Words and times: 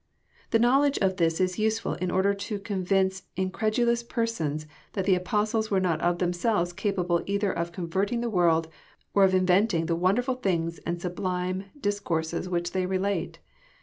The 0.49 0.57
knowledge 0.57 0.97
of 0.97 1.17
this 1.17 1.39
is 1.39 1.59
useful 1.59 1.93
in 1.93 2.09
order 2.09 2.33
to 2.33 2.57
convince 2.57 3.21
incredulous 3.35 4.01
persons 4.01 4.65
that 4.93 5.05
the 5.05 5.13
Apostles 5.13 5.69
were 5.69 5.79
not 5.79 6.01
of 6.01 6.17
themselves 6.17 6.73
capable 6.73 7.21
either 7.27 7.51
of 7.51 7.71
converting 7.71 8.21
the 8.21 8.27
world, 8.27 8.67
or 9.13 9.25
of 9.25 9.35
inventing 9.35 9.85
the 9.85 9.95
wonderful 9.95 10.33
things 10.33 10.79
and 10.87 10.99
sublime 10.99 11.65
discourses 11.79 12.49
which 12.49 12.71
they 12.71 12.87
relate." 12.87 13.37